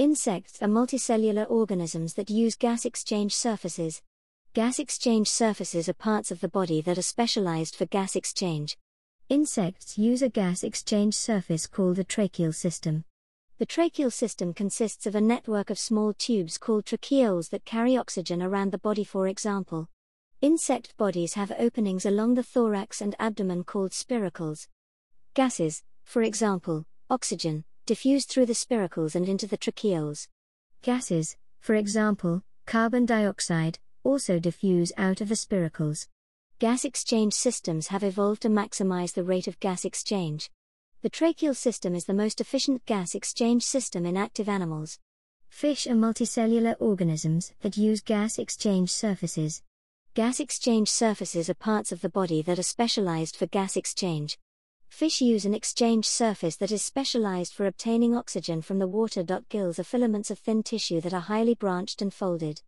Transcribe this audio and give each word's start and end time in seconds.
Insects 0.00 0.62
are 0.62 0.66
multicellular 0.66 1.44
organisms 1.50 2.14
that 2.14 2.30
use 2.30 2.56
gas 2.56 2.86
exchange 2.86 3.34
surfaces. 3.34 4.00
Gas 4.54 4.78
exchange 4.78 5.28
surfaces 5.28 5.90
are 5.90 5.92
parts 5.92 6.30
of 6.30 6.40
the 6.40 6.48
body 6.48 6.80
that 6.80 6.96
are 6.96 7.02
specialized 7.02 7.76
for 7.76 7.84
gas 7.84 8.16
exchange. 8.16 8.78
Insects 9.28 9.98
use 9.98 10.22
a 10.22 10.30
gas 10.30 10.64
exchange 10.64 11.12
surface 11.12 11.66
called 11.66 11.98
a 11.98 12.04
tracheal 12.04 12.54
system. 12.54 13.04
The 13.58 13.66
tracheal 13.66 14.10
system 14.10 14.54
consists 14.54 15.04
of 15.04 15.14
a 15.14 15.20
network 15.20 15.68
of 15.68 15.78
small 15.78 16.14
tubes 16.14 16.56
called 16.56 16.86
tracheoles 16.86 17.50
that 17.50 17.66
carry 17.66 17.94
oxygen 17.94 18.42
around 18.42 18.72
the 18.72 18.78
body, 18.78 19.04
for 19.04 19.28
example. 19.28 19.86
Insect 20.40 20.96
bodies 20.96 21.34
have 21.34 21.52
openings 21.58 22.06
along 22.06 22.36
the 22.36 22.42
thorax 22.42 23.02
and 23.02 23.14
abdomen 23.18 23.64
called 23.64 23.90
spiracles. 23.90 24.66
Gases, 25.34 25.82
for 26.04 26.22
example, 26.22 26.86
oxygen, 27.10 27.64
diffuse 27.90 28.24
through 28.24 28.46
the 28.46 28.52
spiracles 28.52 29.16
and 29.16 29.28
into 29.28 29.48
the 29.48 29.58
tracheoles. 29.58 30.28
Gases, 30.80 31.36
for 31.58 31.74
example, 31.74 32.44
carbon 32.64 33.04
dioxide, 33.04 33.80
also 34.04 34.38
diffuse 34.38 34.92
out 34.96 35.20
of 35.20 35.28
the 35.28 35.34
spiracles. 35.34 36.06
Gas 36.60 36.84
exchange 36.84 37.32
systems 37.34 37.88
have 37.88 38.04
evolved 38.04 38.42
to 38.42 38.48
maximize 38.48 39.12
the 39.14 39.24
rate 39.24 39.48
of 39.48 39.58
gas 39.58 39.84
exchange. 39.84 40.52
The 41.02 41.10
tracheal 41.10 41.56
system 41.56 41.96
is 41.96 42.04
the 42.04 42.14
most 42.14 42.40
efficient 42.40 42.86
gas 42.86 43.16
exchange 43.16 43.64
system 43.64 44.06
in 44.06 44.16
active 44.16 44.48
animals. 44.48 45.00
Fish 45.48 45.88
are 45.88 45.96
multicellular 45.96 46.76
organisms 46.78 47.54
that 47.62 47.76
use 47.76 48.00
gas 48.02 48.38
exchange 48.38 48.92
surfaces. 48.92 49.64
Gas 50.14 50.38
exchange 50.38 50.88
surfaces 50.88 51.50
are 51.50 51.54
parts 51.54 51.90
of 51.90 52.02
the 52.02 52.08
body 52.08 52.40
that 52.42 52.56
are 52.56 52.62
specialized 52.62 53.34
for 53.34 53.46
gas 53.46 53.76
exchange. 53.76 54.38
Fish 54.90 55.22
use 55.22 55.46
an 55.46 55.54
exchange 55.54 56.04
surface 56.04 56.56
that 56.56 56.72
is 56.72 56.84
specialized 56.84 57.54
for 57.54 57.64
obtaining 57.64 58.14
oxygen 58.14 58.60
from 58.60 58.78
the 58.78 58.88
water. 58.88 59.22
Gills 59.48 59.78
are 59.78 59.84
filaments 59.84 60.30
of 60.30 60.38
thin 60.38 60.62
tissue 60.62 61.00
that 61.00 61.14
are 61.14 61.20
highly 61.20 61.54
branched 61.54 62.02
and 62.02 62.12
folded. 62.12 62.60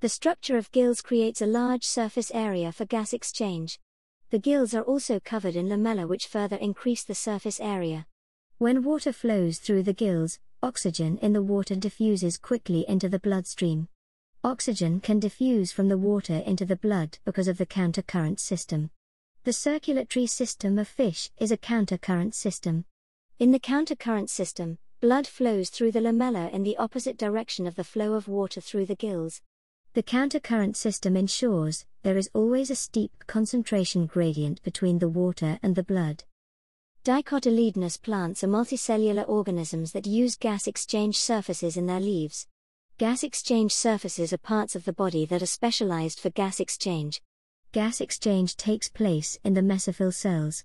The 0.00 0.08
structure 0.08 0.56
of 0.56 0.72
gills 0.72 1.00
creates 1.00 1.40
a 1.40 1.46
large 1.46 1.84
surface 1.84 2.32
area 2.34 2.72
for 2.72 2.86
gas 2.86 3.12
exchange. 3.12 3.78
The 4.30 4.38
gills 4.38 4.74
are 4.74 4.82
also 4.82 5.20
covered 5.20 5.54
in 5.54 5.68
lamella 5.68 6.08
which 6.08 6.26
further 6.26 6.56
increase 6.56 7.04
the 7.04 7.14
surface 7.14 7.60
area. 7.60 8.06
When 8.58 8.82
water 8.82 9.12
flows 9.12 9.58
through 9.58 9.84
the 9.84 9.92
gills, 9.92 10.40
oxygen 10.62 11.18
in 11.18 11.34
the 11.34 11.42
water 11.42 11.76
diffuses 11.76 12.38
quickly 12.38 12.84
into 12.88 13.08
the 13.08 13.20
bloodstream. 13.20 13.88
Oxygen 14.42 14.98
can 14.98 15.20
diffuse 15.20 15.72
from 15.72 15.88
the 15.88 15.98
water 15.98 16.42
into 16.46 16.64
the 16.64 16.76
blood 16.76 17.18
because 17.24 17.48
of 17.48 17.58
the 17.58 17.66
countercurrent 17.66 18.40
system. 18.40 18.90
The 19.46 19.52
circulatory 19.52 20.26
system 20.26 20.76
of 20.76 20.88
fish 20.88 21.30
is 21.38 21.52
a 21.52 21.56
countercurrent 21.56 22.34
system. 22.34 22.84
In 23.38 23.52
the 23.52 23.60
countercurrent 23.60 24.28
system, 24.28 24.78
blood 25.00 25.24
flows 25.28 25.70
through 25.70 25.92
the 25.92 26.00
lamella 26.00 26.52
in 26.52 26.64
the 26.64 26.76
opposite 26.78 27.16
direction 27.16 27.64
of 27.64 27.76
the 27.76 27.84
flow 27.84 28.14
of 28.14 28.26
water 28.26 28.60
through 28.60 28.86
the 28.86 28.96
gills. 28.96 29.42
The 29.92 30.02
countercurrent 30.02 30.74
system 30.74 31.16
ensures 31.16 31.86
there 32.02 32.16
is 32.16 32.28
always 32.34 32.70
a 32.70 32.74
steep 32.74 33.12
concentration 33.28 34.06
gradient 34.06 34.64
between 34.64 34.98
the 34.98 35.08
water 35.08 35.60
and 35.62 35.76
the 35.76 35.84
blood. 35.84 36.24
Dicotyledonous 37.04 38.02
plants 38.02 38.42
are 38.42 38.48
multicellular 38.48 39.28
organisms 39.28 39.92
that 39.92 40.08
use 40.08 40.34
gas 40.34 40.66
exchange 40.66 41.20
surfaces 41.20 41.76
in 41.76 41.86
their 41.86 42.00
leaves. 42.00 42.48
Gas 42.98 43.22
exchange 43.22 43.72
surfaces 43.72 44.32
are 44.32 44.38
parts 44.38 44.74
of 44.74 44.84
the 44.84 44.92
body 44.92 45.24
that 45.24 45.40
are 45.40 45.46
specialized 45.46 46.18
for 46.18 46.30
gas 46.30 46.58
exchange 46.58 47.22
gas 47.76 48.00
exchange 48.00 48.56
takes 48.56 48.88
place 48.88 49.38
in 49.44 49.52
the 49.52 49.60
mesophyll 49.60 50.10
cells. 50.10 50.64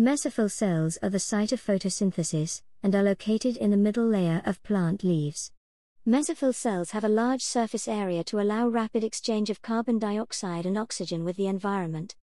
Mesophyll 0.00 0.50
cells 0.50 0.96
are 1.02 1.10
the 1.10 1.18
site 1.18 1.52
of 1.52 1.60
photosynthesis 1.60 2.62
and 2.82 2.94
are 2.94 3.02
located 3.02 3.58
in 3.58 3.70
the 3.70 3.76
middle 3.76 4.08
layer 4.08 4.40
of 4.46 4.62
plant 4.62 5.04
leaves. 5.04 5.52
Mesophyll 6.08 6.54
cells 6.54 6.92
have 6.92 7.04
a 7.04 7.10
large 7.10 7.42
surface 7.42 7.86
area 7.86 8.24
to 8.24 8.40
allow 8.40 8.66
rapid 8.66 9.04
exchange 9.04 9.50
of 9.50 9.60
carbon 9.60 9.98
dioxide 9.98 10.64
and 10.64 10.78
oxygen 10.78 11.24
with 11.24 11.36
the 11.36 11.46
environment. 11.46 12.16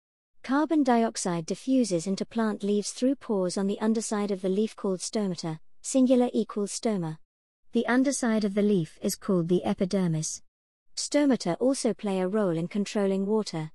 Carbon 0.44 0.82
dioxide 0.82 1.46
diffuses 1.46 2.08
into 2.08 2.24
plant 2.24 2.64
leaves 2.64 2.92
through 2.92 3.16
pores 3.16 3.58
on 3.58 3.68
the 3.68 3.82
underside 3.82 4.32
of 4.32 4.42
the 4.42 4.48
leaf 4.48 4.78
called 4.78 5.02
stomata, 5.02 5.60
singular 5.82 6.30
equals 6.32 6.72
stoma. 6.72 7.18
The 7.74 7.86
underside 7.86 8.46
of 8.46 8.54
the 8.54 8.62
leaf 8.62 8.98
is 9.02 9.18
called 9.18 9.50
the 9.50 9.66
epidermis. 9.66 10.42
Stomata 10.96 11.58
also 11.60 11.94
play 11.94 12.22
a 12.22 12.30
role 12.30 12.56
in 12.58 12.70
controlling 12.70 13.26
water. 13.26 13.72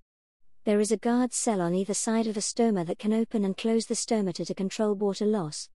There 0.67 0.81
is 0.81 0.91
a 0.91 0.97
guard 0.97 1.33
cell 1.33 1.61
on 1.61 1.77
either 1.77 1.95
side 1.95 2.27
of 2.27 2.37
a 2.37 2.41
stoma 2.41 2.85
that 2.87 2.99
can 2.99 3.13
open 3.13 3.45
and 3.45 3.57
close 3.57 3.87
the 3.87 3.95
stomata 3.95 4.45
to 4.45 4.53
control 4.53 4.97
water 4.97 5.25
loss. 5.25 5.69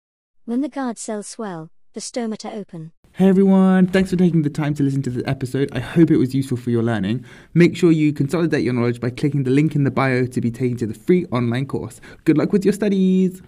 When 0.47 0.63
the 0.63 0.69
guard 0.71 0.97
cells 0.97 1.27
swell, 1.27 1.69
the 1.93 2.01
stomata 2.01 2.55
open. 2.55 2.93
Hey 3.13 3.29
everyone, 3.29 3.89
thanks 3.89 4.09
for 4.09 4.17
taking 4.17 4.41
the 4.41 4.49
time 4.49 4.73
to 4.77 4.83
listen 4.83 5.03
to 5.03 5.11
this 5.11 5.23
episode. 5.27 5.69
I 5.75 5.81
hope 5.81 6.11
it 6.11 6.17
was 6.17 6.35
useful 6.35 6.57
for 6.57 6.71
your 6.71 6.83
learning. 6.83 7.27
Make 7.53 7.77
sure 7.77 7.93
you 7.93 8.15
consolidate 8.15 8.65
your 8.65 8.73
knowledge 8.73 8.99
by 8.99 9.11
clicking 9.11 9.43
the 9.43 9.51
link 9.51 9.75
in 9.75 9.85
the 9.85 9.91
bio 9.91 10.25
to 10.25 10.41
be 10.41 10.51
taken 10.51 10.79
to 10.79 10.87
the 10.87 10.95
free 10.95 11.27
online 11.27 11.67
course. 11.67 12.01
Good 12.25 12.39
luck 12.39 12.55
with 12.55 12.65
your 12.65 12.73
studies! 12.73 13.43